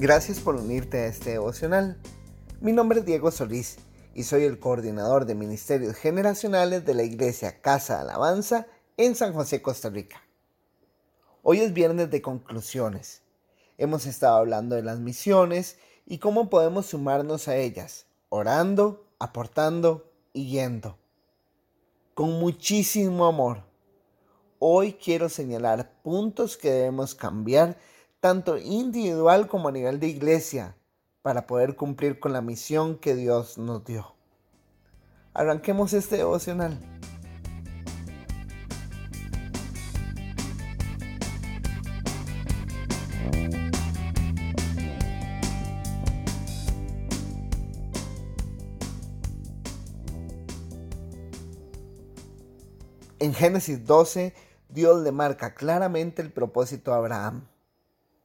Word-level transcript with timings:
Gracias 0.00 0.40
por 0.40 0.54
unirte 0.54 1.00
a 1.00 1.06
este 1.08 1.32
devocional. 1.32 2.00
Mi 2.62 2.72
nombre 2.72 3.00
es 3.00 3.04
Diego 3.04 3.30
Solís 3.30 3.76
y 4.14 4.22
soy 4.22 4.44
el 4.44 4.58
coordinador 4.58 5.26
de 5.26 5.34
Ministerios 5.34 5.94
Generacionales 5.94 6.86
de 6.86 6.94
la 6.94 7.02
Iglesia 7.02 7.60
Casa 7.60 8.00
Alabanza 8.00 8.66
en 8.96 9.14
San 9.14 9.34
José, 9.34 9.60
Costa 9.60 9.90
Rica. 9.90 10.22
Hoy 11.42 11.60
es 11.60 11.74
viernes 11.74 12.10
de 12.10 12.22
conclusiones. 12.22 13.20
Hemos 13.76 14.06
estado 14.06 14.38
hablando 14.38 14.74
de 14.74 14.82
las 14.82 15.00
misiones 15.00 15.76
y 16.06 16.16
cómo 16.16 16.48
podemos 16.48 16.86
sumarnos 16.86 17.46
a 17.48 17.56
ellas, 17.56 18.06
orando, 18.30 19.06
aportando 19.18 20.10
y 20.32 20.48
yendo. 20.48 20.96
Con 22.14 22.40
muchísimo 22.40 23.26
amor. 23.26 23.64
Hoy 24.58 24.94
quiero 24.94 25.28
señalar 25.28 25.92
puntos 26.02 26.56
que 26.56 26.70
debemos 26.70 27.14
cambiar 27.14 27.76
tanto 28.20 28.58
individual 28.58 29.48
como 29.48 29.68
a 29.68 29.72
nivel 29.72 29.98
de 29.98 30.08
iglesia, 30.08 30.76
para 31.22 31.46
poder 31.46 31.74
cumplir 31.74 32.20
con 32.20 32.32
la 32.32 32.42
misión 32.42 32.98
que 32.98 33.14
Dios 33.14 33.56
nos 33.58 33.84
dio. 33.84 34.14
Arranquemos 35.32 35.92
este 35.94 36.18
devocional. 36.18 36.78
En 53.18 53.34
Génesis 53.34 53.84
12, 53.86 54.34
Dios 54.70 55.02
le 55.02 55.12
marca 55.12 55.54
claramente 55.54 56.22
el 56.22 56.32
propósito 56.32 56.94
a 56.94 56.96
Abraham. 56.96 57.46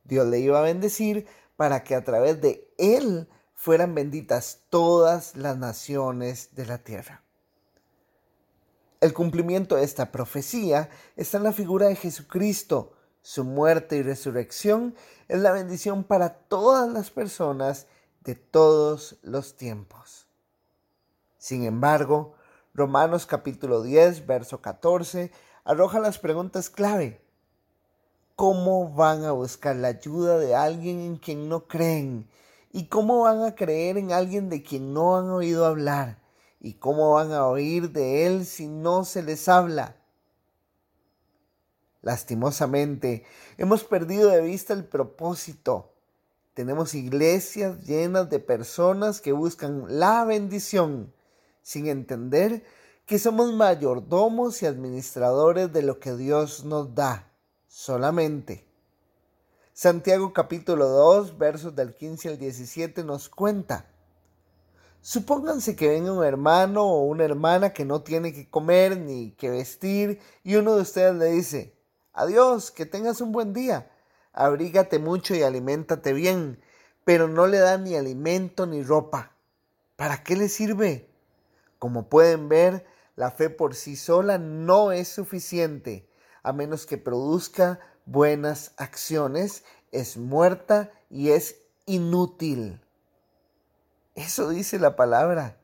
Dios 0.05 0.27
le 0.27 0.39
iba 0.39 0.59
a 0.59 0.63
bendecir 0.63 1.27
para 1.57 1.83
que 1.83 1.95
a 1.95 2.03
través 2.03 2.41
de 2.41 2.71
él 2.77 3.27
fueran 3.53 3.95
benditas 3.95 4.61
todas 4.69 5.35
las 5.35 5.57
naciones 5.57 6.55
de 6.55 6.65
la 6.65 6.77
tierra. 6.77 7.23
El 9.01 9.13
cumplimiento 9.13 9.75
de 9.75 9.83
esta 9.83 10.11
profecía 10.11 10.89
está 11.15 11.37
en 11.37 11.43
la 11.43 11.51
figura 11.51 11.87
de 11.87 11.95
Jesucristo. 11.95 12.93
Su 13.21 13.43
muerte 13.43 13.97
y 13.97 14.03
resurrección 14.03 14.95
es 15.27 15.39
la 15.39 15.51
bendición 15.51 16.03
para 16.03 16.33
todas 16.33 16.91
las 16.91 17.11
personas 17.11 17.87
de 18.21 18.35
todos 18.35 19.17
los 19.21 19.55
tiempos. 19.55 20.27
Sin 21.37 21.63
embargo, 21.63 22.35
Romanos 22.73 23.25
capítulo 23.25 23.81
10, 23.83 24.25
verso 24.25 24.61
14, 24.61 25.31
arroja 25.63 25.99
las 25.99 26.19
preguntas 26.19 26.69
clave. 26.69 27.24
¿Cómo 28.35 28.93
van 28.93 29.23
a 29.23 29.31
buscar 29.31 29.77
la 29.77 29.87
ayuda 29.87 30.37
de 30.37 30.55
alguien 30.55 30.99
en 30.99 31.15
quien 31.15 31.47
no 31.47 31.69
creen? 31.69 32.27
¿Y 32.73 32.87
cómo 32.87 33.21
van 33.21 33.41
a 33.43 33.55
creer 33.55 33.97
en 33.97 34.11
alguien 34.11 34.49
de 34.49 34.61
quien 34.61 34.93
no 34.93 35.15
han 35.15 35.29
oído 35.29 35.65
hablar? 35.65 36.19
¿Y 36.59 36.73
cómo 36.73 37.13
van 37.13 37.31
a 37.31 37.47
oír 37.47 37.93
de 37.93 38.25
él 38.25 38.45
si 38.45 38.67
no 38.67 39.05
se 39.05 39.23
les 39.23 39.47
habla? 39.47 39.95
Lastimosamente, 42.01 43.23
hemos 43.57 43.85
perdido 43.85 44.29
de 44.29 44.41
vista 44.41 44.73
el 44.73 44.83
propósito. 44.83 45.93
Tenemos 46.53 46.93
iglesias 46.93 47.85
llenas 47.85 48.29
de 48.29 48.39
personas 48.39 49.21
que 49.21 49.31
buscan 49.31 49.85
la 49.87 50.25
bendición 50.25 51.13
sin 51.61 51.87
entender 51.87 52.65
que 53.05 53.17
somos 53.17 53.53
mayordomos 53.53 54.61
y 54.61 54.65
administradores 54.65 55.71
de 55.71 55.83
lo 55.83 56.01
que 56.01 56.17
Dios 56.17 56.65
nos 56.65 56.93
da 56.93 57.31
solamente. 57.75 58.65
Santiago 59.73 60.31
capítulo 60.31 60.87
2, 60.87 61.37
versos 61.37 61.75
del 61.75 61.93
15 61.93 62.29
al 62.29 62.39
17 62.39 63.03
nos 63.03 63.27
cuenta. 63.27 63.85
Supónganse 65.01 65.75
que 65.75 65.89
venga 65.89 66.13
un 66.13 66.23
hermano 66.23 66.85
o 66.85 67.03
una 67.03 67.25
hermana 67.25 67.73
que 67.73 67.83
no 67.83 68.01
tiene 68.01 68.31
que 68.31 68.49
comer 68.49 68.95
ni 68.95 69.31
que 69.31 69.49
vestir 69.49 70.21
y 70.41 70.55
uno 70.55 70.77
de 70.77 70.83
ustedes 70.83 71.15
le 71.15 71.25
dice, 71.25 71.73
adiós, 72.13 72.71
que 72.71 72.85
tengas 72.85 73.19
un 73.19 73.33
buen 73.33 73.51
día, 73.51 73.91
abrígate 74.31 74.97
mucho 74.97 75.35
y 75.35 75.43
aliméntate 75.43 76.13
bien, 76.13 76.61
pero 77.03 77.27
no 77.27 77.45
le 77.45 77.57
da 77.57 77.77
ni 77.77 77.95
alimento 77.95 78.65
ni 78.67 78.83
ropa. 78.83 79.33
¿Para 79.97 80.23
qué 80.23 80.37
le 80.37 80.47
sirve? 80.47 81.09
Como 81.77 82.07
pueden 82.07 82.47
ver, 82.47 82.85
la 83.17 83.31
fe 83.31 83.49
por 83.49 83.75
sí 83.75 83.97
sola 83.97 84.37
no 84.37 84.93
es 84.93 85.09
suficiente 85.09 86.07
a 86.45 86.53
menos 86.53 86.85
que 86.85 86.99
produzca 86.99 87.79
buenas 88.05 88.73
acciones, 88.77 89.63
es 89.91 90.15
muerta 90.15 90.91
y 91.09 91.31
es 91.31 91.63
inútil. 91.87 92.79
Eso 94.13 94.49
dice 94.49 94.77
la 94.77 94.95
palabra. 94.95 95.57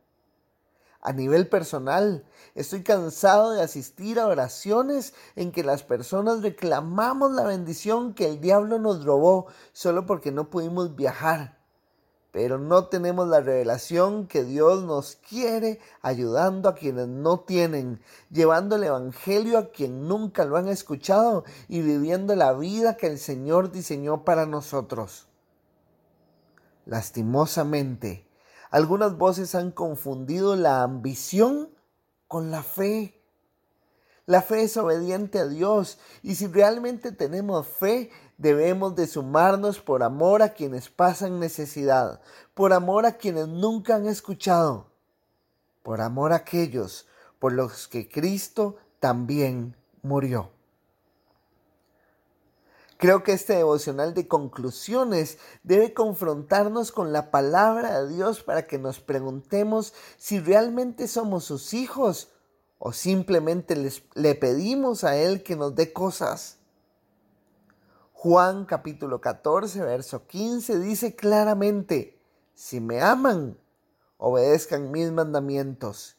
A 0.99 1.13
nivel 1.13 1.47
personal, 1.47 2.25
estoy 2.55 2.81
cansado 2.81 3.51
de 3.51 3.61
asistir 3.61 4.19
a 4.19 4.25
oraciones 4.25 5.13
en 5.35 5.51
que 5.51 5.63
las 5.63 5.83
personas 5.83 6.41
reclamamos 6.41 7.31
la 7.31 7.43
bendición 7.43 8.15
que 8.15 8.25
el 8.25 8.41
diablo 8.41 8.79
nos 8.79 9.05
robó 9.05 9.45
solo 9.73 10.07
porque 10.07 10.31
no 10.31 10.49
pudimos 10.49 10.95
viajar 10.95 11.60
pero 12.31 12.57
no 12.57 12.85
tenemos 12.85 13.27
la 13.27 13.41
revelación 13.41 14.27
que 14.27 14.43
Dios 14.43 14.83
nos 14.83 15.17
quiere 15.17 15.79
ayudando 16.01 16.69
a 16.69 16.75
quienes 16.75 17.07
no 17.07 17.41
tienen, 17.41 18.01
llevando 18.29 18.77
el 18.77 18.85
Evangelio 18.85 19.57
a 19.57 19.71
quien 19.71 20.07
nunca 20.07 20.45
lo 20.45 20.55
han 20.55 20.69
escuchado 20.69 21.43
y 21.67 21.81
viviendo 21.81 22.35
la 22.35 22.53
vida 22.53 22.95
que 22.95 23.07
el 23.07 23.19
Señor 23.19 23.71
diseñó 23.71 24.23
para 24.23 24.45
nosotros. 24.45 25.27
Lastimosamente, 26.85 28.27
algunas 28.71 29.17
voces 29.17 29.53
han 29.53 29.71
confundido 29.71 30.55
la 30.55 30.83
ambición 30.83 31.69
con 32.27 32.49
la 32.49 32.63
fe. 32.63 33.20
La 34.31 34.41
fe 34.41 34.63
es 34.63 34.77
obediente 34.77 35.39
a 35.39 35.45
Dios 35.45 35.97
y 36.23 36.35
si 36.35 36.47
realmente 36.47 37.11
tenemos 37.11 37.67
fe, 37.67 38.11
debemos 38.37 38.95
de 38.95 39.05
sumarnos 39.05 39.81
por 39.81 40.03
amor 40.03 40.41
a 40.41 40.53
quienes 40.53 40.87
pasan 40.87 41.41
necesidad, 41.41 42.21
por 42.53 42.71
amor 42.71 43.05
a 43.05 43.17
quienes 43.17 43.49
nunca 43.49 43.95
han 43.95 44.05
escuchado, 44.05 44.87
por 45.83 45.99
amor 45.99 46.31
a 46.31 46.37
aquellos 46.37 47.07
por 47.39 47.51
los 47.51 47.89
que 47.89 48.07
Cristo 48.07 48.77
también 49.01 49.75
murió. 50.01 50.49
Creo 52.95 53.23
que 53.23 53.33
este 53.33 53.57
devocional 53.57 54.13
de 54.13 54.29
conclusiones 54.29 55.39
debe 55.63 55.93
confrontarnos 55.93 56.93
con 56.93 57.11
la 57.11 57.31
palabra 57.31 58.01
de 58.01 58.15
Dios 58.15 58.43
para 58.43 58.65
que 58.65 58.77
nos 58.77 59.01
preguntemos 59.01 59.93
si 60.17 60.39
realmente 60.39 61.09
somos 61.09 61.43
sus 61.43 61.73
hijos 61.73 62.30
o 62.83 62.93
simplemente 62.93 63.75
les, 63.75 64.01
le 64.15 64.33
pedimos 64.33 65.03
a 65.03 65.15
Él 65.15 65.43
que 65.43 65.55
nos 65.55 65.75
dé 65.75 65.93
cosas. 65.93 66.57
Juan 68.11 68.65
capítulo 68.65 69.21
14, 69.21 69.81
verso 69.81 70.25
15 70.25 70.79
dice 70.79 71.15
claramente, 71.15 72.19
si 72.55 72.79
me 72.79 72.99
aman, 72.99 73.55
obedezcan 74.17 74.89
mis 74.89 75.11
mandamientos. 75.11 76.17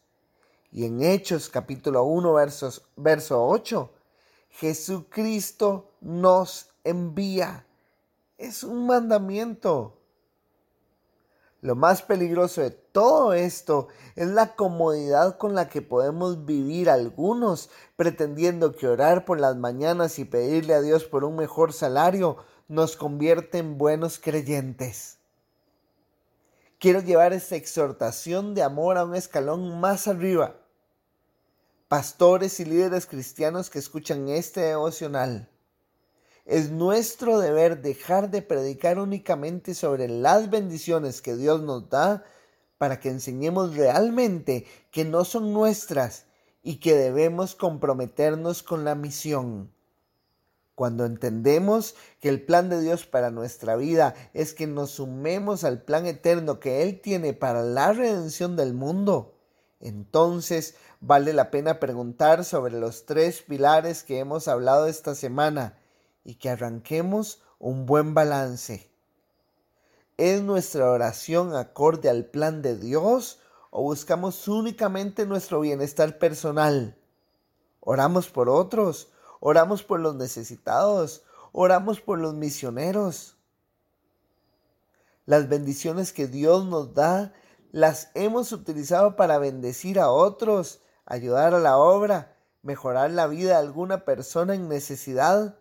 Y 0.71 0.85
en 0.85 1.03
Hechos 1.03 1.49
capítulo 1.49 2.05
1, 2.05 2.33
versos, 2.33 2.87
verso 2.95 3.45
8, 3.45 3.91
Jesucristo 4.51 5.91
nos 6.01 6.71
envía. 6.85 7.67
Es 8.39 8.63
un 8.63 8.87
mandamiento. 8.87 9.99
Lo 11.63 11.77
más 11.77 12.03
peligroso 12.03 12.61
de 12.61 12.73
todo 12.73 13.35
esto 13.35 13.87
es 14.17 14.27
la 14.27 14.57
comodidad 14.57 15.39
con 15.39 15.55
la 15.55 15.69
que 15.69 15.81
podemos 15.81 16.45
vivir 16.45 16.91
algunos, 16.91 17.71
pretendiendo 17.95 18.75
que 18.75 18.89
orar 18.89 19.25
por 19.25 19.39
las 19.39 19.55
mañanas 19.55 20.19
y 20.19 20.25
pedirle 20.25 20.75
a 20.75 20.81
Dios 20.81 21.05
por 21.05 21.23
un 21.23 21.37
mejor 21.37 21.73
salario 21.73 22.37
nos 22.67 22.97
convierte 22.97 23.59
en 23.59 23.79
buenos 23.79 24.19
creyentes. 24.19 25.19
Quiero 26.81 27.01
llevar 27.01 27.33
esta 27.33 27.55
exhortación 27.55 28.57
de 28.57 28.65
amor 28.65 28.99
a 28.99 29.05
un 29.05 29.15
escalón 29.15 29.79
más 29.79 30.09
arriba. 30.09 30.57
Pastores 31.87 32.59
y 32.59 32.65
líderes 32.65 33.07
cristianos 33.07 33.71
que 33.71 33.79
escuchan 33.79 34.29
este 34.29 34.63
devocional 34.63 35.52
es 36.45 36.71
nuestro 36.71 37.39
deber 37.39 37.83
dejar 37.83 38.31
de 38.31 38.43
predicar 38.43 38.99
únicamente 38.99 39.75
sobre 39.75 40.09
las 40.09 40.51
bendiciones 40.51 41.23
que 41.23 41.37
Dios 41.37 41.63
nos 41.63 41.89
da 41.89 42.25
para 42.79 42.99
que 42.99 43.11
enseñemos 43.11 43.77
realmente 43.77 44.67
que 44.91 45.05
no 45.05 45.25
son 45.25 45.53
nuestras 45.53 46.25
y 46.63 46.77
que 46.77 46.97
debemos 46.97 47.55
comprometernos 47.55 48.63
con 48.65 48.85
la 48.85 48.97
misión. 48.97 49.73
Cuando 50.75 51.05
entendemos 51.05 51.95
que 52.19 52.29
el 52.29 52.43
plan 52.45 52.69
de 52.69 52.81
Dios 52.81 53.07
para 53.07 53.31
nuestra 53.31 53.77
vida 53.77 54.15
es 54.33 54.53
que 54.53 54.67
nos 54.67 54.93
sumemos 54.93 55.63
al 55.63 55.83
plan 55.83 56.07
eterno 56.07 56.59
que 56.59 56.83
Él 56.83 57.01
tiene 57.01 57.35
para 57.35 57.63
la 57.63 57.93
redención 57.93 58.57
del 58.57 58.75
mundo, 58.75 59.39
entonces 59.79 60.75
vale 61.01 61.33
la 61.35 61.51
pena 61.51 61.79
preguntar 61.79 62.45
sobre 62.45 62.81
los 62.81 63.07
tres 63.07 63.43
pilares 63.43 64.03
que 64.03 64.19
hemos 64.19 64.49
hablado 64.49 64.87
esta 64.87 65.15
semana 65.15 65.79
y 66.25 66.37
que 66.37 66.51
arranquemos 66.51 67.43
un 67.59 67.87
buen 67.87 68.15
balance. 68.15 68.91
¿Es 70.17 70.43
nuestra 70.43 70.91
oración 70.91 71.55
acorde 71.57 72.09
al 72.11 72.27
plan 72.27 72.63
de 72.63 72.77
Dios 72.77 73.41
o 73.71 73.83
buscamos 73.83 74.47
únicamente 74.47 75.27
nuestro 75.27 75.61
bienestar 75.61 76.19
personal? 76.19 76.99
Oramos 77.81 78.29
por 78.29 78.49
otros, 78.49 79.11
oramos 79.41 79.83
por 79.83 80.01
los 80.01 80.15
necesitados, 80.15 81.25
oramos 81.53 82.01
por 82.01 82.19
los 82.19 82.35
misioneros. 82.35 83.37
Las 85.25 85.49
bendiciones 85.49 86.13
que 86.13 86.27
Dios 86.27 86.67
nos 86.67 86.95
da 86.95 87.33
las 87.71 88.11
hemos 88.15 88.53
utilizado 88.53 89.17
para 89.17 89.39
bendecir 89.39 89.99
a 89.99 90.11
otros, 90.11 90.83
ayudar 91.07 91.55
a 91.55 91.59
la 91.59 91.79
obra, 91.79 92.37
mejorar 92.63 93.11
la 93.11 93.27
vida 93.27 93.51
de 93.51 93.57
alguna 93.57 94.05
persona 94.05 94.55
en 94.55 94.69
necesidad 94.69 95.59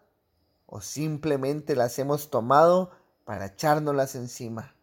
o 0.71 0.79
simplemente 0.79 1.75
las 1.75 2.00
hemos 2.00 2.29
tomado 2.29 2.91
para 3.25 3.47
echárnoslas 3.47 4.15
encima. 4.15 4.73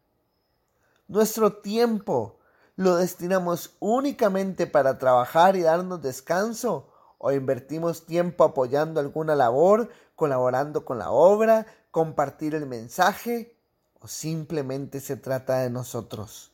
Nuestro 1.08 1.55
tiempo 1.55 2.38
lo 2.76 2.96
destinamos 2.96 3.75
únicamente 3.81 4.67
para 4.67 4.99
trabajar 4.99 5.56
y 5.56 5.62
darnos 5.62 6.02
descanso 6.02 6.93
o 7.17 7.32
invertimos 7.32 8.05
tiempo 8.05 8.44
apoyando 8.44 9.00
alguna 9.00 9.35
labor, 9.35 9.88
colaborando 10.14 10.85
con 10.85 10.99
la 10.99 11.11
obra, 11.11 11.67
compartir 11.91 12.55
el 12.55 12.67
mensaje 12.67 13.56
o 13.99 14.06
simplemente 14.06 15.00
se 15.00 15.17
trata 15.17 15.61
de 15.61 15.70
nosotros. 15.70 16.52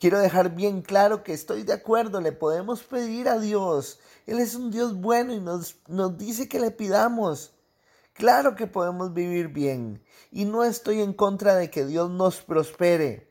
Quiero 0.00 0.20
dejar 0.20 0.54
bien 0.54 0.82
claro 0.82 1.24
que 1.24 1.32
estoy 1.32 1.64
de 1.64 1.72
acuerdo, 1.72 2.20
le 2.20 2.30
podemos 2.30 2.84
pedir 2.84 3.28
a 3.28 3.38
Dios. 3.38 3.98
Él 4.26 4.38
es 4.38 4.54
un 4.54 4.70
Dios 4.70 4.94
bueno 4.94 5.32
y 5.32 5.40
nos, 5.40 5.76
nos 5.88 6.16
dice 6.16 6.48
que 6.48 6.60
le 6.60 6.70
pidamos. 6.70 7.52
Claro 8.12 8.54
que 8.54 8.66
podemos 8.66 9.12
vivir 9.12 9.48
bien 9.48 10.02
y 10.30 10.44
no 10.44 10.64
estoy 10.64 11.00
en 11.00 11.12
contra 11.12 11.56
de 11.56 11.70
que 11.70 11.84
Dios 11.84 12.10
nos 12.10 12.42
prospere. 12.42 13.28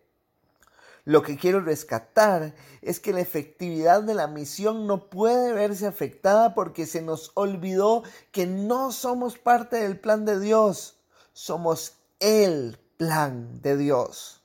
Lo 1.05 1.21
que 1.21 1.37
quiero 1.37 1.61
rescatar 1.61 2.53
es 2.81 2.99
que 2.99 3.13
la 3.13 3.21
efectividad 3.21 4.03
de 4.03 4.13
la 4.13 4.27
misión 4.27 4.87
no 4.87 5.09
puede 5.09 5.53
verse 5.53 5.87
afectada 5.87 6.53
porque 6.53 6.85
se 6.85 7.01
nos 7.01 7.31
olvidó 7.35 8.03
que 8.33 8.45
no 8.45 8.91
somos 8.91 9.37
parte 9.37 9.77
del 9.77 9.97
plan 9.99 10.25
de 10.25 10.37
Dios, 10.37 10.97
somos 11.31 11.93
el 12.19 12.77
plan 12.97 13.61
de 13.61 13.77
Dios. 13.77 14.41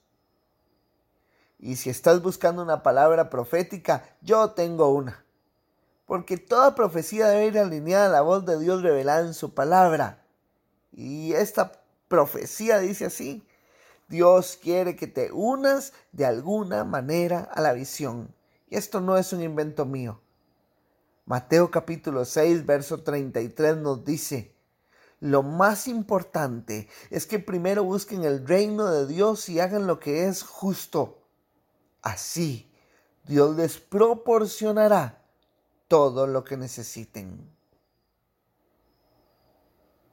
Y 1.63 1.77
si 1.77 1.91
estás 1.91 2.21
buscando 2.21 2.61
una 2.61 2.83
palabra 2.83 3.31
profética, 3.31 4.03
yo 4.21 4.51
tengo 4.51 4.89
una. 4.89 5.25
Porque 6.07 6.37
toda 6.37 6.75
profecía 6.75 7.29
debe 7.29 7.47
ir 7.47 7.59
alineada 7.59 8.07
a 8.07 8.09
la 8.09 8.21
voz 8.21 8.45
de 8.45 8.59
Dios 8.59 8.83
revelada 8.83 9.25
en 9.25 9.33
su 9.33 9.55
palabra. 9.55 10.25
Y 10.91 11.35
esta 11.35 11.81
profecía 12.09 12.81
dice 12.81 13.05
así, 13.05 13.47
Dios 14.09 14.59
quiere 14.61 14.97
que 14.97 15.07
te 15.07 15.31
unas 15.31 15.93
de 16.11 16.27
alguna 16.27 16.83
manera 16.83 17.49
a 17.55 17.61
la 17.61 17.73
visión. 17.75 18.35
Y 18.69 18.75
esto 18.75 19.01
no 19.01 19.17
es 19.17 19.33
un 19.33 19.41
invento 19.41 19.87
mío. 19.87 20.21
Mateo 21.27 21.71
capítulo 21.71 22.25
6, 22.25 22.67
verso 22.67 23.05
33 23.05 23.77
nos 23.77 24.05
dice, 24.05 24.53
lo 25.21 25.45
más 25.45 25.87
importante 25.87 26.89
es 27.11 27.25
que 27.29 27.39
primero 27.39 27.85
busquen 27.85 28.25
el 28.25 28.45
reino 28.45 28.91
de 28.91 29.07
Dios 29.07 29.49
y 29.49 29.61
hagan 29.61 29.87
lo 29.87 30.01
que 30.01 30.27
es 30.27 30.43
justo 30.43 31.22
Así, 32.03 32.69
Dios 33.25 33.57
les 33.57 33.79
proporcionará 33.79 35.25
todo 35.87 36.27
lo 36.27 36.43
que 36.43 36.57
necesiten. 36.57 37.49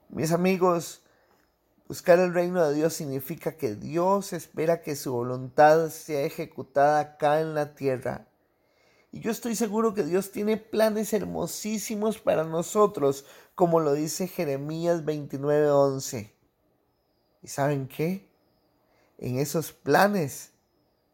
Mis 0.09 0.31
amigos, 0.31 1.01
buscar 1.87 2.19
el 2.19 2.33
reino 2.33 2.63
de 2.67 2.75
Dios 2.75 2.93
significa 2.93 3.57
que 3.57 3.75
Dios 3.75 4.33
espera 4.33 4.81
que 4.81 4.95
su 4.95 5.13
voluntad 5.13 5.89
sea 5.89 6.21
ejecutada 6.21 6.99
acá 6.99 7.41
en 7.41 7.55
la 7.55 7.73
tierra. 7.73 8.27
Y 9.11 9.21
yo 9.21 9.31
estoy 9.31 9.55
seguro 9.55 9.95
que 9.95 10.03
Dios 10.03 10.31
tiene 10.31 10.57
planes 10.57 11.13
hermosísimos 11.13 12.19
para 12.19 12.43
nosotros, 12.43 13.25
como 13.55 13.79
lo 13.79 13.93
dice 13.93 14.27
Jeremías 14.27 15.03
29:11. 15.03 16.31
¿Y 17.41 17.47
saben 17.47 17.87
qué? 17.87 18.29
En 19.17 19.39
esos 19.39 19.71
planes 19.71 20.51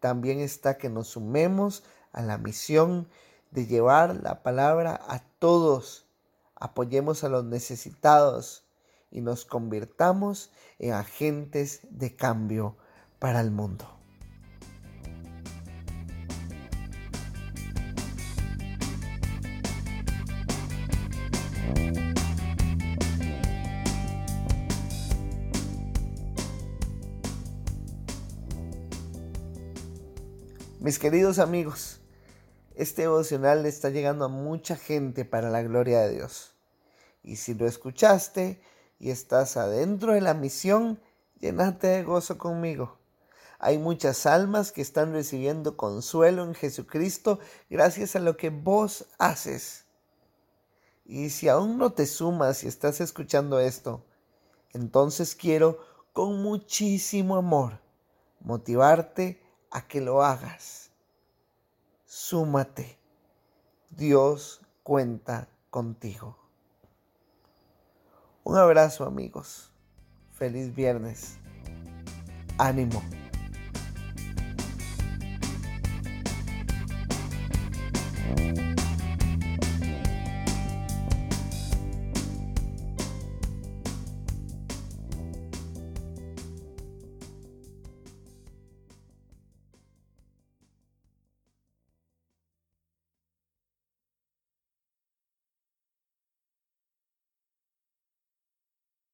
también 0.05 0.39
está 0.39 0.77
que 0.77 0.87
nos 0.87 1.07
sumemos 1.07 1.83
a 2.11 2.21
la 2.21 2.37
misión 2.37 3.09
de 3.49 3.65
llevar 3.65 4.15
la 4.21 4.43
palabra 4.43 5.01
a 5.07 5.23
todos, 5.39 6.05
apoyemos 6.53 7.23
a 7.23 7.29
los 7.29 7.43
necesitados 7.43 8.67
y 9.09 9.21
nos 9.21 9.45
convirtamos 9.45 10.51
en 10.77 10.93
agentes 10.93 11.87
de 11.89 12.15
cambio 12.15 12.77
para 13.17 13.41
el 13.41 13.49
mundo. 13.49 13.95
Mis 30.85 30.99
queridos 30.99 31.39
amigos, 31.39 31.99
este 32.75 33.01
devocional 33.01 33.65
está 33.65 33.89
llegando 33.89 34.25
a 34.25 34.27
mucha 34.27 34.75
gente 34.75 35.25
para 35.25 35.49
la 35.49 35.63
gloria 35.63 36.01
de 36.01 36.13
Dios. 36.13 36.53
Y 37.23 37.37
si 37.37 37.55
lo 37.55 37.65
escuchaste 37.65 38.61
y 38.99 39.09
estás 39.09 39.57
adentro 39.57 40.13
de 40.13 40.21
la 40.21 40.35
misión, 40.35 41.01
llenate 41.39 41.87
de 41.87 42.03
gozo 42.03 42.37
conmigo. 42.37 42.99
Hay 43.57 43.79
muchas 43.79 44.27
almas 44.27 44.71
que 44.71 44.83
están 44.83 45.11
recibiendo 45.11 45.75
consuelo 45.75 46.43
en 46.43 46.53
Jesucristo 46.53 47.39
gracias 47.67 48.15
a 48.15 48.19
lo 48.19 48.37
que 48.37 48.51
vos 48.51 49.07
haces. 49.17 49.85
Y 51.03 51.31
si 51.31 51.49
aún 51.49 51.79
no 51.79 51.93
te 51.93 52.05
sumas 52.05 52.63
y 52.63 52.67
estás 52.67 53.01
escuchando 53.01 53.59
esto, 53.59 54.05
entonces 54.71 55.33
quiero 55.33 55.79
con 56.13 56.43
muchísimo 56.43 57.37
amor 57.37 57.79
motivarte 58.39 59.41
a 59.75 59.85
que 59.85 59.99
lo 59.99 60.23
hagas. 60.23 60.84
Súmate. 62.17 62.97
Dios 63.89 64.61
cuenta 64.83 65.49
contigo. 65.69 66.37
Un 68.45 68.55
abrazo 68.55 69.03
amigos. 69.03 69.73
Feliz 70.31 70.73
viernes. 70.73 71.37
Ánimo. 72.57 73.03